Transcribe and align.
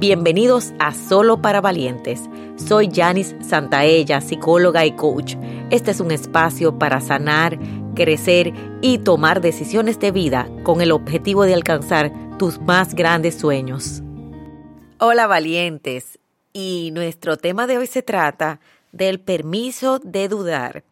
Bienvenidos 0.00 0.72
a 0.78 0.94
Solo 0.94 1.42
para 1.42 1.60
Valientes. 1.60 2.22
Soy 2.56 2.88
Janice 2.90 3.36
Santaella, 3.44 4.22
psicóloga 4.22 4.86
y 4.86 4.92
coach. 4.92 5.34
Este 5.68 5.90
es 5.90 6.00
un 6.00 6.10
espacio 6.10 6.78
para 6.78 7.02
sanar, 7.02 7.58
crecer 7.94 8.54
y 8.80 9.00
tomar 9.00 9.42
decisiones 9.42 10.00
de 10.00 10.10
vida 10.10 10.48
con 10.62 10.80
el 10.80 10.92
objetivo 10.92 11.44
de 11.44 11.52
alcanzar 11.52 12.10
tus 12.38 12.58
más 12.62 12.94
grandes 12.94 13.34
sueños. 13.34 14.00
Hola 15.00 15.26
valientes. 15.26 16.18
Y 16.54 16.92
nuestro 16.94 17.36
tema 17.36 17.66
de 17.66 17.76
hoy 17.76 17.86
se 17.86 18.00
trata 18.00 18.58
del 18.92 19.20
permiso 19.20 19.98
de 19.98 20.28
dudar. 20.28 20.82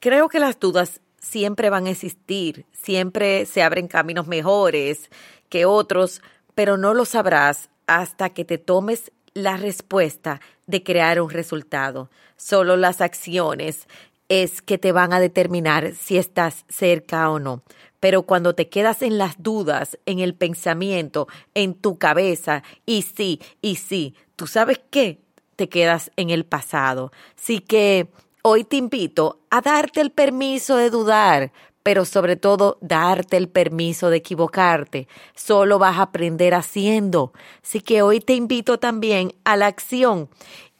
Creo 0.00 0.30
que 0.30 0.40
las 0.40 0.58
dudas 0.58 1.02
siempre 1.20 1.68
van 1.68 1.86
a 1.86 1.90
existir, 1.90 2.64
siempre 2.72 3.44
se 3.44 3.62
abren 3.62 3.88
caminos 3.88 4.26
mejores 4.26 5.10
que 5.50 5.66
otros, 5.66 6.22
pero 6.54 6.78
no 6.78 6.94
lo 6.94 7.04
sabrás 7.04 7.68
hasta 7.86 8.30
que 8.30 8.44
te 8.44 8.58
tomes 8.58 9.12
la 9.34 9.56
respuesta 9.56 10.40
de 10.66 10.82
crear 10.82 11.20
un 11.20 11.30
resultado. 11.30 12.10
Solo 12.36 12.76
las 12.76 13.00
acciones 13.00 13.86
es 14.28 14.62
que 14.62 14.78
te 14.78 14.92
van 14.92 15.12
a 15.12 15.20
determinar 15.20 15.94
si 15.94 16.16
estás 16.16 16.64
cerca 16.68 17.30
o 17.30 17.38
no. 17.38 17.62
Pero 18.00 18.22
cuando 18.22 18.54
te 18.54 18.68
quedas 18.68 19.02
en 19.02 19.18
las 19.18 19.42
dudas, 19.42 19.98
en 20.06 20.18
el 20.18 20.34
pensamiento, 20.34 21.26
en 21.54 21.74
tu 21.74 21.98
cabeza, 21.98 22.62
y 22.86 23.02
sí, 23.02 23.40
y 23.62 23.76
sí, 23.76 24.14
¿tú 24.36 24.46
sabes 24.46 24.80
qué? 24.90 25.20
Te 25.56 25.68
quedas 25.68 26.10
en 26.16 26.30
el 26.30 26.44
pasado. 26.44 27.12
Así 27.36 27.60
que 27.60 28.08
hoy 28.46 28.64
te 28.64 28.76
invito 28.76 29.40
a 29.48 29.62
darte 29.62 30.02
el 30.02 30.10
permiso 30.10 30.76
de 30.76 30.90
dudar, 30.90 31.50
pero 31.82 32.04
sobre 32.04 32.36
todo 32.36 32.76
darte 32.82 33.38
el 33.38 33.48
permiso 33.48 34.10
de 34.10 34.18
equivocarte. 34.18 35.08
Solo 35.34 35.78
vas 35.78 35.96
a 35.96 36.02
aprender 36.02 36.52
haciendo. 36.52 37.32
Así 37.62 37.80
que 37.80 38.02
hoy 38.02 38.20
te 38.20 38.34
invito 38.34 38.78
también 38.78 39.32
a 39.44 39.56
la 39.56 39.66
acción. 39.66 40.28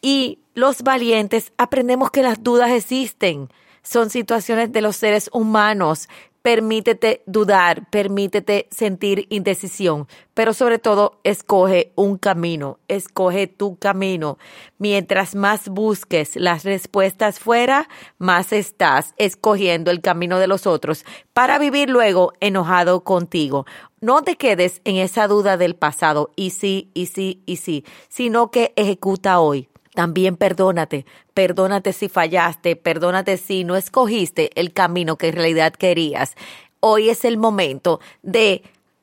Y 0.02 0.40
los 0.52 0.82
valientes 0.82 1.52
aprendemos 1.56 2.10
que 2.10 2.22
las 2.22 2.42
dudas 2.42 2.70
existen. 2.70 3.48
Son 3.82 4.10
situaciones 4.10 4.70
de 4.70 4.82
los 4.82 4.96
seres 4.96 5.30
humanos 5.32 6.10
permítete 6.44 7.22
dudar, 7.24 7.88
permítete 7.88 8.68
sentir 8.70 9.26
indecisión, 9.30 10.06
pero 10.34 10.52
sobre 10.52 10.78
todo 10.78 11.18
escoge 11.24 11.92
un 11.94 12.18
camino, 12.18 12.78
escoge 12.86 13.46
tu 13.46 13.78
camino. 13.78 14.36
Mientras 14.76 15.34
más 15.34 15.70
busques 15.70 16.36
las 16.36 16.64
respuestas 16.64 17.40
fuera, 17.40 17.88
más 18.18 18.52
estás 18.52 19.14
escogiendo 19.16 19.90
el 19.90 20.02
camino 20.02 20.38
de 20.38 20.46
los 20.46 20.66
otros 20.66 21.06
para 21.32 21.58
vivir 21.58 21.88
luego 21.88 22.34
enojado 22.40 23.04
contigo. 23.04 23.64
No 24.02 24.20
te 24.20 24.36
quedes 24.36 24.82
en 24.84 24.96
esa 24.96 25.28
duda 25.28 25.56
del 25.56 25.76
pasado, 25.76 26.30
y 26.36 26.50
sí, 26.50 26.90
y 26.92 27.06
sí, 27.06 27.42
y 27.46 27.56
sí, 27.56 27.86
sino 28.10 28.50
que 28.50 28.74
ejecuta 28.76 29.40
hoy. 29.40 29.70
También 29.94 30.36
perdónate, 30.36 31.06
perdónate 31.34 31.92
si 31.92 32.08
fallaste, 32.08 32.74
perdónate 32.74 33.36
si 33.36 33.62
no 33.64 33.76
escogiste 33.76 34.50
el 34.60 34.72
camino 34.72 35.16
que 35.16 35.28
en 35.28 35.34
realidad 35.34 35.72
querías. 35.72 36.34
Hoy 36.80 37.10
es 37.10 37.24
el 37.24 37.38
momento 37.38 38.00
de 38.22 38.62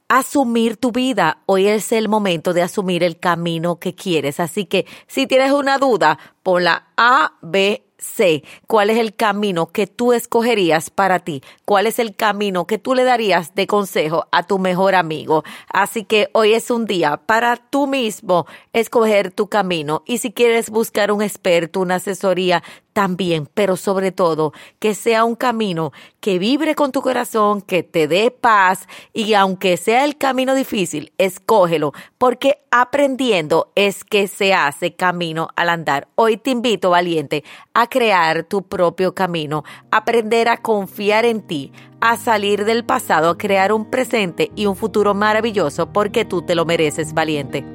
asumir 0.10 0.76
tu 0.76 0.92
vida. 0.92 1.38
Hoy 1.46 1.68
es 1.68 1.94
el 1.94 2.10
momento 2.10 2.52
de 2.54 2.62
asumir 2.62 3.04
el 3.04 3.18
camino 3.18 3.80
que 3.80 3.96
quieres. 3.96 4.42
Así 4.42 4.66
que 4.66 4.86
si 5.08 5.26
tienes 5.26 5.54
una 5.54 5.78
duda, 5.78 6.20
ponla 6.44 6.88
A, 6.98 7.36
B, 7.42 7.86
sé 8.02 8.44
cuál 8.68 8.90
es 8.90 8.98
el 8.98 9.16
camino 9.16 9.68
que 9.68 9.88
tú 9.88 10.12
escogerías 10.12 10.90
para 10.90 11.20
ti, 11.20 11.42
cuál 11.66 11.88
es 11.88 12.00
el 12.00 12.16
camino 12.16 12.66
que 12.66 12.78
tú 12.78 12.96
le 12.96 13.04
darías 13.04 13.56
de 13.56 13.68
consejo 13.68 14.28
a 14.32 14.44
tu 14.44 14.60
mejor 14.60 14.96
amigo. 14.96 15.44
Así 15.72 16.04
que 16.04 16.30
hoy 16.34 16.54
es 16.54 16.72
un 16.72 16.86
día 16.86 17.18
para 17.18 17.56
tú 17.56 17.88
mismo 17.88 18.48
escoger 18.74 19.32
tu 19.32 19.48
camino 19.48 20.04
y 20.06 20.18
si 20.18 20.34
quieres 20.34 20.70
buscar 20.70 21.12
un 21.12 21.22
experto, 21.22 21.80
una 21.80 21.96
asesoría, 21.96 22.64
también, 22.94 23.48
pero 23.54 23.78
sobre 23.78 24.12
todo 24.12 24.54
que 24.80 24.94
sea 24.94 25.24
un 25.24 25.36
camino 25.36 25.92
que 26.20 26.40
vibre 26.40 26.76
con 26.76 26.92
tu 26.92 27.02
corazón, 27.02 27.62
que 27.62 27.84
te 27.84 28.08
dé 28.08 28.32
paz 28.32 28.88
y 29.14 29.34
aunque 29.34 29.78
sea 29.78 30.06
el 30.06 30.18
camino 30.18 30.56
difícil, 30.56 31.14
escógelo, 31.18 31.94
porque 32.18 32.60
aprendiendo 32.72 33.72
es 33.76 34.04
que 34.04 34.28
se 34.28 34.54
hace 34.54 34.96
camino 34.96 35.50
al 35.56 35.70
andar. 35.70 36.08
Hoy 36.16 36.38
te 36.38 36.52
invito, 36.52 36.90
valiente, 36.92 37.44
a 37.74 37.88
crear 37.88 38.44
tu 38.44 38.64
propio 38.64 39.14
camino, 39.14 39.64
aprender 39.92 40.50
a 40.50 40.58
confiar 40.58 41.26
en 41.26 41.42
ti, 41.42 41.72
a 42.00 42.18
salir 42.18 42.66
del 42.66 42.84
pasado, 42.84 43.30
a 43.30 43.38
crear 43.38 43.74
un 43.74 43.86
presente 43.90 44.52
y 44.56 44.66
un 44.66 44.76
futuro 44.76 45.14
maravilloso 45.14 45.92
porque 45.92 46.26
tú 46.26 46.42
te 46.42 46.56
lo 46.56 46.66
mereces, 46.66 47.14
valiente. 47.14 47.66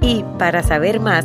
Y 0.00 0.24
para 0.36 0.64
saber 0.64 0.98
más, 0.98 1.24